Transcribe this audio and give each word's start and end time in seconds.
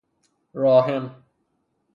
راحم 0.53 1.05